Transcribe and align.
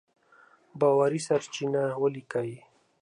باوري 0.79 1.19
سرچينې 1.27 1.83
وليکئ!. 2.01 2.51